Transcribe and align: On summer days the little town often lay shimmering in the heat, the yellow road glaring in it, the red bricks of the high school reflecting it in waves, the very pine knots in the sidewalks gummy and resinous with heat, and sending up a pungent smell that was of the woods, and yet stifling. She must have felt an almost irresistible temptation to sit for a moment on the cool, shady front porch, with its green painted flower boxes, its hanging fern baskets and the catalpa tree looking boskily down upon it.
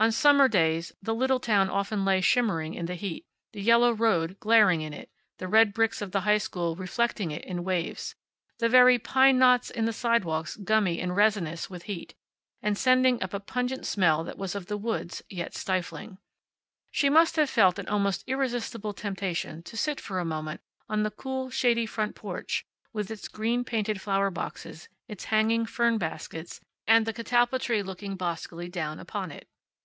On 0.00 0.12
summer 0.12 0.46
days 0.46 0.92
the 1.02 1.12
little 1.12 1.40
town 1.40 1.68
often 1.68 2.04
lay 2.04 2.20
shimmering 2.20 2.72
in 2.74 2.86
the 2.86 2.94
heat, 2.94 3.26
the 3.52 3.60
yellow 3.60 3.90
road 3.92 4.38
glaring 4.38 4.80
in 4.80 4.92
it, 4.92 5.10
the 5.38 5.48
red 5.48 5.74
bricks 5.74 6.00
of 6.00 6.12
the 6.12 6.20
high 6.20 6.38
school 6.38 6.76
reflecting 6.76 7.32
it 7.32 7.44
in 7.44 7.64
waves, 7.64 8.14
the 8.58 8.68
very 8.68 9.00
pine 9.00 9.40
knots 9.40 9.70
in 9.70 9.86
the 9.86 9.92
sidewalks 9.92 10.54
gummy 10.54 11.00
and 11.00 11.16
resinous 11.16 11.68
with 11.68 11.82
heat, 11.90 12.14
and 12.62 12.78
sending 12.78 13.20
up 13.20 13.34
a 13.34 13.40
pungent 13.40 13.84
smell 13.84 14.22
that 14.22 14.38
was 14.38 14.54
of 14.54 14.66
the 14.66 14.76
woods, 14.76 15.20
and 15.32 15.38
yet 15.38 15.54
stifling. 15.56 16.18
She 16.92 17.10
must 17.10 17.34
have 17.34 17.50
felt 17.50 17.76
an 17.80 17.88
almost 17.88 18.22
irresistible 18.28 18.92
temptation 18.94 19.64
to 19.64 19.76
sit 19.76 20.00
for 20.00 20.20
a 20.20 20.24
moment 20.24 20.60
on 20.88 21.02
the 21.02 21.10
cool, 21.10 21.50
shady 21.50 21.86
front 21.86 22.14
porch, 22.14 22.64
with 22.92 23.10
its 23.10 23.26
green 23.26 23.64
painted 23.64 24.00
flower 24.00 24.30
boxes, 24.30 24.88
its 25.08 25.24
hanging 25.24 25.66
fern 25.66 25.98
baskets 25.98 26.60
and 26.86 27.04
the 27.04 27.12
catalpa 27.12 27.58
tree 27.58 27.82
looking 27.82 28.16
boskily 28.16 28.68
down 28.70 29.00
upon 29.00 29.32
it. 29.32 29.48